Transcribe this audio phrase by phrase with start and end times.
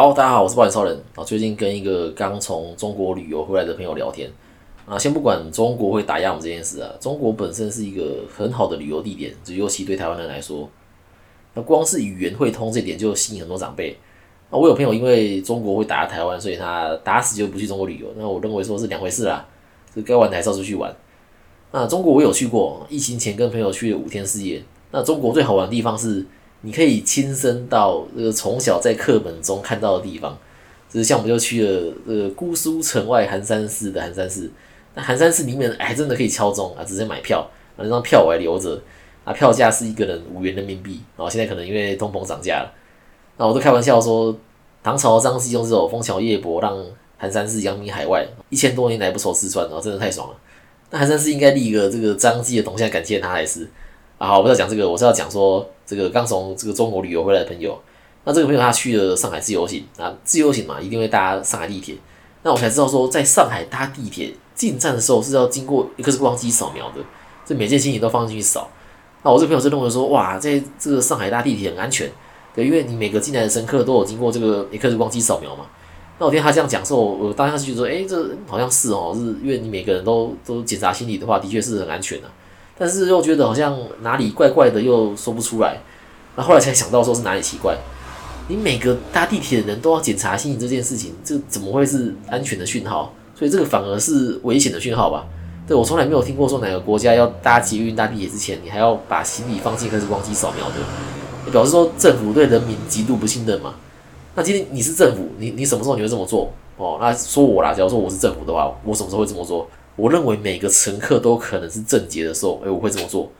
[0.00, 0.98] 好，大家好，我是暴脸超人。
[1.14, 4.30] 啊，最近跟一个刚从中国旅游回来的朋友聊天
[4.86, 10.66] 啊，先不管中国会打压我们这件事啊，中国本身是一个很好的旅游地点，就尤其对台湾人来说，
[11.52, 13.94] 那光是语言会通这点就吸引很多长辈。
[14.50, 18.06] 那我有朋友因为中国会打压台湾，所以他打死就不去中国旅游。
[18.16, 19.46] 那我认为说是两回事啦，
[19.94, 20.90] 就该玩的还是要出去玩。
[21.72, 24.62] 那中国我有去过，疫情前跟朋友去了五天四夜。
[24.92, 26.24] 那中国最好玩的地方是，
[26.62, 30.36] 你可以亲身到这个从小在课本中看到的地方。
[30.88, 34.50] 就是像我们就去了这个姑苏城外寒山寺的寒山寺。
[34.94, 38.80] 那寒山寺里面还真的可以敲钟啊，直接买票，那张票我还留着。
[39.22, 41.00] 啊，票价是一个人五元人民币。
[41.16, 42.72] 然后现在可能因为通膨涨价了。
[43.36, 44.36] 那我都开玩笑说，
[44.82, 46.76] 唐朝张继用这种枫桥夜泊，让
[47.18, 50.36] 寒山寺扬名海外，一千多年来不愁吃穿，然后真的太爽了。
[50.90, 53.68] 那寒山寺应该立一个这个张继的铜像感谢他，还是？
[54.20, 57.80] 啊，我不要讲这个，我是要讲说这个刚从这个中国旅游回来的朋友。
[58.22, 61.94] 那这个朋友他去了上海自由行啊，自由行嘛，一定会搭上海地铁。
[62.42, 66.96] 那我才知道说，在上海搭地铁进站的时候是要经过一个是光机扫描的，
[67.46, 68.68] 这每件行李都放进去扫。
[69.22, 72.12] 那我这个朋友就认为说，哇，在这个上海搭地铁很安全，
[72.54, 75.64] 对，因为你每个进来的乘客都有经过这个一个是光机扫描嘛。
[76.18, 82.28] 那我听他这样讲之后，我当下是觉得说，哎，这好像是哦，是因为你每个人都都检查行李的话，的确是很安全的。
[82.80, 85.76] 但是又觉得好像哪里怪怪的，又说不出来。
[86.34, 87.76] 那后来才想到说是哪里奇怪。
[88.48, 93.12] 你每个搭地铁的人都要检查行李这件事情，这怎么会是安全的讯号？
[93.38, 95.26] 所以这个反而是危险的讯号吧？
[95.68, 103.74] 对我从来没有听过说哪个国家要搭捷运搭地铁之前，你还要把行李放进开始光机扫描的，表示说政府对人民极度不信任嘛？
[104.34, 106.50] 那今天你是政府，你你什么时候你会这么做？
[106.78, 109.68] 哦，那说我啦，假如说我是政府的话，我什么时候会这么做？
[110.00, 113.30] 我认为每个乘客都可能是正解的时候，哎，我会这么做。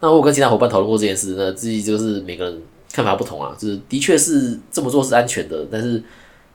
[0.00, 2.62] 那我跟其他伙伴讨论过这件事，那自己就是每个人
[2.92, 6.02] 看法不同啊，就是的确是这么做是安全的，但是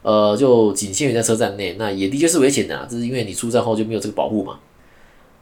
[0.01, 4.57] 呃，就仅限于在车站内，那也的确是危险的啊，这是因为你出站后就没有这个保护嘛。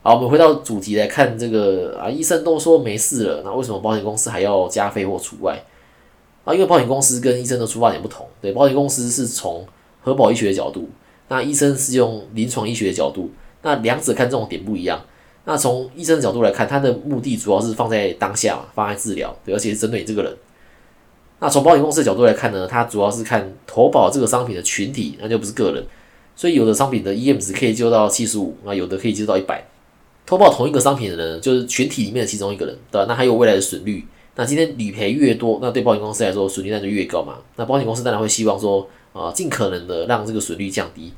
[0.03, 5.63] 好，我们回到主题来看这个啊，医生都说没事了，那为什么保险公司还要加费或除外？
[6.44, 9.66] 啊，因为保险公司跟医生的出发点不同，对，保险公司是从
[10.01, 10.89] 核保医学的角度，
[11.29, 13.31] 那医生是用临床医学的角度，
[13.65, 15.03] 那两者看这种点不一样。
[15.45, 20.31] 那从医生的角度来看，他的目的主要是放在当下，放在治疗，对，而且是针对你这个人。
[21.39, 25.83] 那从保险公司的角度来看呢，它主要是看投保这个商品的群体，那就不是个人，
[26.35, 29.67] 所以有的商品的 EM 值可以救到七十五，那有的可以救到一百。
[30.25, 33.05] 投保同一个商品的人，就是群体里面的其中一个人，对吧？
[33.07, 34.05] 那还有未来的损率。
[34.35, 37.37] 那今天理赔越多，那对保险公司来说，损率那就越高嘛。
[37.55, 41.13] 那保险公司当然会希望说，啊，尽可能的让这个损率降低。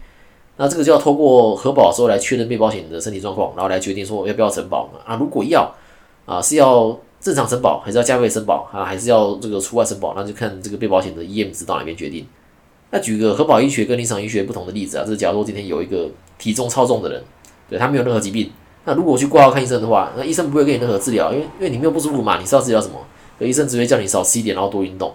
[0.57, 5.15] 那这个就要透过核保的时候来确认被保险人的身体状况，然后来决定说要不要承保嘛啊。
[5.15, 5.71] 如果要，
[6.25, 8.83] 啊，是要正常承保，还是要加倍承保啊？
[8.83, 10.13] 还是要这个除外承保？
[10.15, 12.25] 那就看这个被保险的 EM 值到哪边决定。
[12.89, 16.09] 那举个核保医学跟临床医学不同的例子啊，就是假如说今天有一个
[16.39, 17.23] 体重超重的人，
[17.69, 18.49] 对他没有任何疾病。
[18.85, 22.95] 那如果我去挂号看医生的话，那医生不会给你任何治疗，因为因为你没有不舒服嘛，你是要治疗什么？
[23.45, 25.13] 医生只会叫你少吃一点，然后多运动。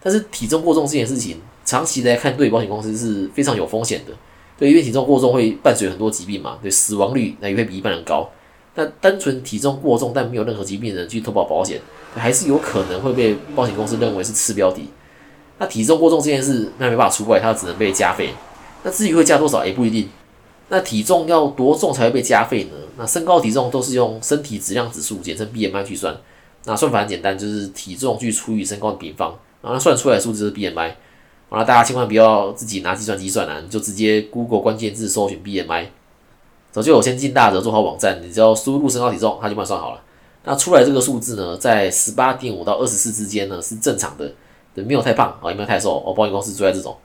[0.00, 4.12] 但是体重过重这件事情，长期来看对保险公司是非常有风险的。
[4.58, 8.30] 对，因为体重过重会伴随很多疾病嘛，对，死亡率那也会比一般人高。
[8.74, 11.80] 那单纯体重过重但没有任何疾病的人去投保保险，
[12.14, 14.82] 还是有可能会被保险公司认为是次标的。
[15.58, 18.30] 那体重过重这件事，那没办法除外，它只能被加费。
[18.82, 20.08] 那至于会加多少，也不一定。
[20.68, 22.70] 那体重要多重才会被加费呢？
[22.98, 26.14] 那身高体重都是用身体质量指数，简称 BMI 去算。
[26.64, 30.92] 那算法很简单，就是体重去除以身高的平方，然后算出来的数字是 BMI。
[31.48, 35.86] 好了，大家千万不要自己拿计算机算啊，你就直接 Google 关键字搜寻 BMI。
[36.72, 40.02] 早就有先进大德做好网站，你只要输入身高体重，它就帮你算好了。
[40.44, 44.30] 那出来这个数字呢，在十八点五到二十四之间呢，是正常的，
[44.74, 46.02] 对，没有太胖啊，也没有太瘦。
[46.04, 46.96] 哦，保险公司追在这种。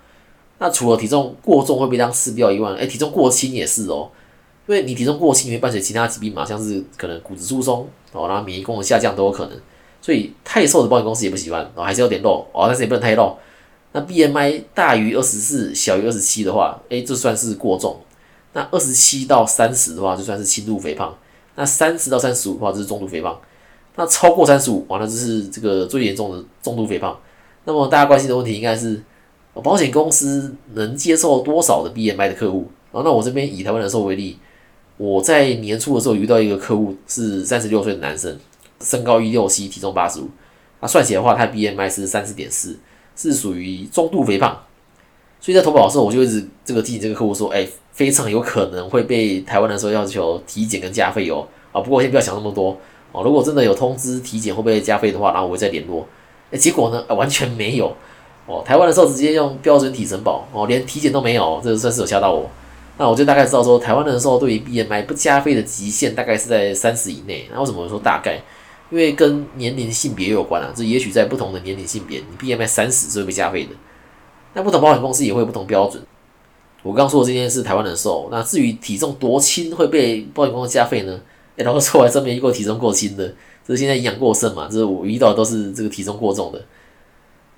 [0.57, 4.09] 那除了体重过重会被当次标以外，哎，体重过轻也是哦，
[4.67, 9.57] 因为你体重过轻会伴随其他疾病嘛，像是可能骨质疏松哦，然后免疫功能下降都有可能，
[10.01, 13.37] 所以太瘦的保险公司也不喜欢哦，还是有点肉哦，但是也不能太肉。
[13.93, 17.99] 那 BMI 大于二十四，小于二十七的话，哎，这算是过重。
[18.53, 21.17] 那二十七到三十的话，就算是轻度肥胖。
[21.55, 23.39] 那三十到三十五的话，这是中度肥胖。
[23.95, 27.19] 那超过三十五，完了就是这个最严重的重度肥胖。
[27.65, 29.01] 那么大家关心的问题应该是。
[29.53, 32.71] 保险公司能接受多少的 BMI 的客户？
[32.93, 34.39] 然后，那我这边以台湾人寿为例，
[34.95, 38.39] 我在年初的时候遇到一个客户是三十六岁的男生，
[38.79, 40.29] 身高一六七，体重八十五，
[40.79, 42.79] 那算起来的话，他 BMI 是三十点四，
[43.21, 44.57] 是属于中度肥胖。
[45.39, 51.47] 所以在投保的时候，我就一直这个提醒这个客户说，哎，非常有可能会被台湾人寿要求体检跟加费哦。
[51.71, 52.77] 啊，不过我先不要想那么多
[53.11, 53.23] 哦。
[53.23, 56.07] 如果真的有通知体检会不会加费的话，然后我会再联络。
[56.51, 57.95] 哎，结果呢，完全没有。
[58.45, 62.49] 哦，台湾的时候直接用标准体承保哦，连体检都没有，这个算是有吓到我。
[62.97, 67.47] 那我就大概知道说，台湾人寿对于 BMI 不加费的极限大概是在三十以内。
[67.51, 68.39] 那为什么说大概？
[68.91, 70.71] 因为跟年龄、性别有关啊。
[70.75, 73.71] 这也许在不同的年龄、性别，你 BMI 三十是会被加费的。
[74.53, 76.03] 那不同保险公司也会有不同标准。
[76.83, 78.27] 我刚说的这件事，台湾人寿。
[78.31, 81.19] 那至于体重多轻会被保险公司加费呢？
[81.57, 83.27] 哎，然后说我还真没遇过体重过轻的，
[83.65, 84.67] 这是现在营养过剩嘛？
[84.69, 86.61] 这是我遇到都是这个体重过重的。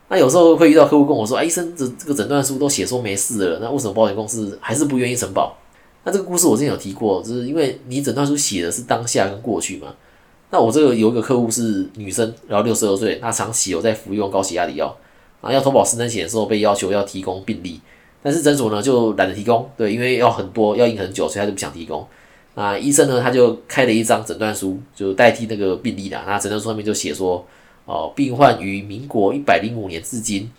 [0.10, 5.58] 那有时候会遇到客户跟我说：“哎，医生，这这个诊断书都写说没事了，那为什么保险公司还是不愿意承保？”
[6.04, 9.88] 那这个故事我之前有提过，就是因为你诊断书写的是当下跟过去嘛。
[10.54, 14.96] 那我这个有一个客户是女生，然后六十二岁，她长期有在服用高血压的药，
[15.42, 17.82] 然后要投保失能险的时候被要求要提供病历，
[18.22, 22.06] 但是诊所呢就懒得提供，对，因为要很多要印很久，所以他就不想提供。
[22.54, 26.22] 那医生呢他就开了一张诊断书，就代替那个病历的。
[26.28, 27.44] 那诊断书上面就写说。
[27.86, 30.50] 哦，病患于民国一百零五年至今，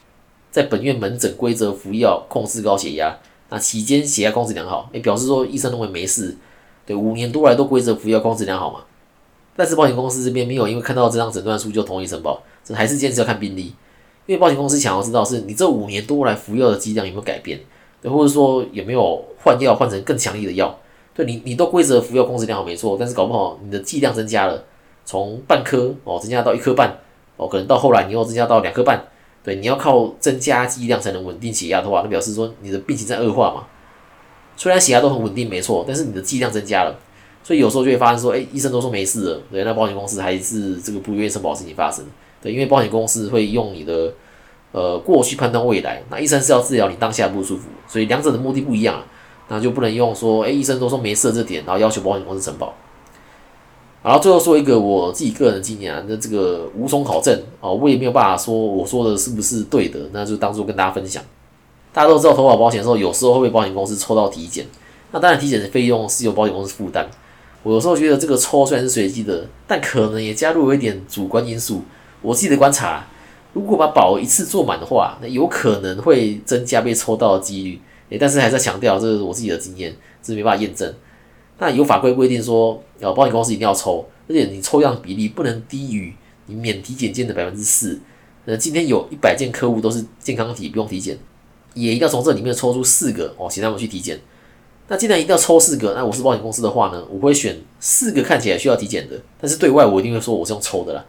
[0.51, 3.17] 在本院门诊规则服药控制高血压，
[3.49, 6.37] 那期间血压控制良好，也表示说医生认为没事。
[6.85, 8.81] 对，五年多来都规则服药控制良好嘛。
[9.57, 13.75] 但是保险公司这边没有因为看到这张诊断书就同意承保，这还是坚持要看病历，
[14.27, 17.61] 因为保险公司想要知道是你这五年多来服药的剂量有没有改变，
[18.03, 20.79] 对，或者说有没有换药换成更强力的药。
[21.15, 24.65] 对你，你都规则服药控制量好没错，但是搞不好你的剂量增加了，
[25.05, 26.99] 从半颗哦增加到一颗半。
[27.37, 29.09] 哦，可能到后来你又增加到两颗半，
[29.43, 33.65] 对，你要靠增加剂量才能稳定血压的话，那表示说你的病情在恶化嘛。
[34.57, 36.97] 虽然血压都很稳定，没错，但是你的剂量增加了，
[37.45, 42.03] 所以有时候就会发生说，哎，医生都说没事了，对，那保险公司还是这个不愿意承保事情发生，
[42.43, 44.13] 对，因为保险公司会用你的
[44.73, 49.03] 呃过去判断未来，那医生是要治疗你当下不舒服，所以两者的目的不一样，
[49.49, 52.75] 那就不能用说，哎，医生都说没事这点，然后要求保险公司承保。
[54.03, 61.23] 然后最后说一个我自己个人的经验啊，那这个无从考证啊，我也没有办法说我说的是不是对的，那就当做跟大家分享。
[61.93, 64.67] 大家都知道投保保险的时候，有时候会被保险公司抽到体检，
[65.13, 67.09] 那当然体检的费用是由保险公司负担。
[67.65, 71.83] 我有时候觉得这个抽虽然是随机的，但可能也加入了一点主观因素。
[72.21, 73.05] 我自己的观察，
[73.55, 77.81] 如果把保额一次做满的话，那有可能会增加被抽到的几率。
[78.11, 80.95] 诶，但是还是强调，这是我自己的经验，这是没办法验证。
[81.59, 86.15] 那有法规规定说，呃，保险公司一定要抽，而且你抽样比例不能低于
[86.45, 87.99] 你免体检件的百分之四。
[88.45, 91.17] 那今天有一百件客户都是健康体，不用体检，
[91.73, 94.21] 也一定要从这里面抽出四个哦，请他们去体检。
[94.89, 101.05] 那既然一定要抽四个，那我是保险公司的话呢，我会选四个看起来需要体检的，但是对外我一定会说我是用抽的啦。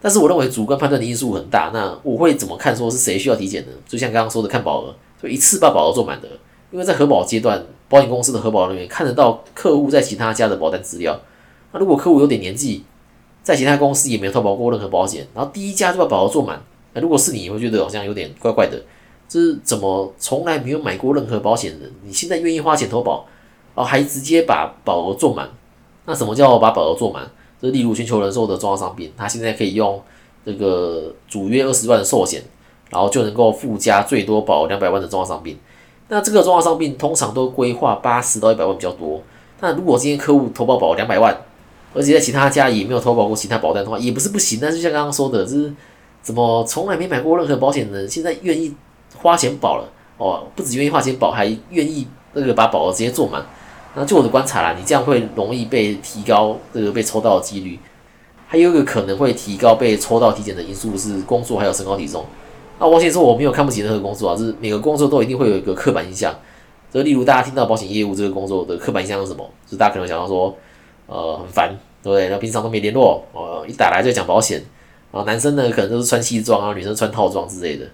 [0.00, 3.72] 但是我认为主观判断的因素很大，那我会怎么看说是谁需要体检呢？
[3.86, 6.28] 就像刚刚说的看保额，就一次把保额做满的。
[6.70, 11.20] 因为在核保阶段，保险公司的核保人员看得到客户在其他家的保单资料。
[11.72, 12.84] 那如果客户有点年纪，
[13.42, 16.62] 在其他公司也没有投保过任何保险，然后第一家就把保额做满，
[16.94, 18.80] 那如果是你，会觉得好像有点怪怪的。
[19.32, 23.24] 是怎么从来没有买过任何保险的，你现在愿意花钱投保，
[23.74, 25.48] 然后还直接把保额做满？
[26.04, 27.26] 那什么叫把保额做满？
[27.58, 29.98] 就例如全球人寿的重要商品，它现在可以用
[30.44, 32.42] 这个主约二十万的寿险，
[32.90, 35.56] 然后就能够附加最多保两百万的重要商品。
[36.08, 39.22] 那这个重要伤病通常都规划八十到一百万比较多。
[39.60, 41.34] 那如果今天客户投保保两百万，
[41.94, 44.58] 而且在其他家也没有投保过其他保单的话，也不是不行。
[44.60, 45.72] 但是像刚刚说的，就是
[46.20, 48.74] 怎么从来没买过任何保险的人，现在愿意
[49.16, 49.88] 花钱保了
[50.18, 53.44] 哦，不止愿意花钱保，还愿意那个把保额直接做满。
[53.94, 57.78] 那就我的观察啦，你这样会容易被提高这个被抽到的几率。
[58.48, 62.24] 还有一个可能会提高被抽到体检的因素是工作还有身高体重。
[62.78, 66.34] 那我先说，我没有看不起任何工作啊，就是每个工作都一定会有一个刻板印象。
[66.92, 69.42] 就例如大家听到保险业务这个工作的刻板印象是什么？
[69.64, 70.54] 就是大家可能想到说，
[71.06, 71.70] 呃，很烦，
[72.02, 72.24] 对不对？
[72.24, 74.62] 然后平常都没联络，呃，一打来就讲保险。
[75.10, 77.86] 然后男生呢，可能都是穿西装啊，女生穿套装之类的。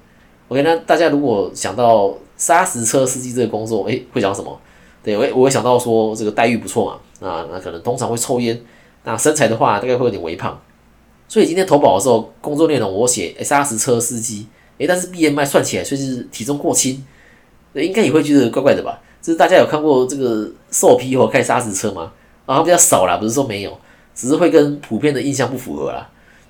[0.48, 4.58] OK，那大家如果想到砂石车司机这个工作，诶，会讲什么？
[5.02, 8.58] 对，我我会想到说这个待遇不错嘛，那那可能通常会抽烟，
[9.04, 10.60] 那身材的话大概会有点微胖。
[11.28, 14.46] 所以今天投保的时候，工作内容我写砂石车司机。
[14.78, 17.04] 诶，但是 BMI 算起来却是体重过轻，
[17.74, 19.00] 应该也会觉得怪怪的吧？
[19.20, 22.12] 就是大家有看过这个瘦皮或开砂石车吗？
[22.46, 23.76] 啊，比较少啦，不是说没有，
[24.14, 26.08] 只是会跟普遍的印象不符合啦。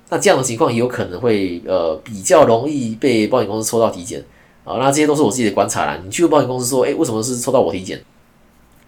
[0.09, 4.23] 那这样的情况也有可能会呃比较容易被保险公司抽到体检
[4.63, 4.77] 啊。
[4.77, 5.99] 那这些都是我自己的观察啦。
[6.03, 8.01] 你去保险公司说，诶，为什么是抽到我体检？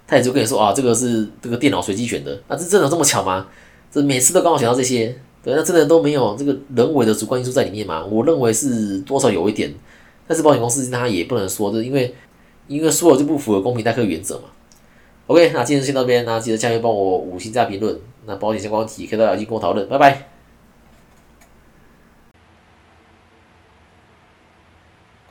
[0.07, 2.37] 他也就跟你说啊，这个是这个电脑随机选的。
[2.47, 3.47] 那这真的这么巧吗？
[3.91, 5.15] 这每次都刚好选到这些？
[5.43, 8.03] 对，那真的都没有这个人为的主观因素在里面嘛？
[8.05, 9.73] 我认为是多少有一点，
[10.27, 12.13] 但是保险公司他也不能说这，因为
[12.67, 14.43] 因为说了就不符合公平待客原则嘛。
[15.27, 20.30] OK，那今天先到这边，那记得下面帮我五星加评论，那保险相关问题可以到小金跟我讨论，拜拜。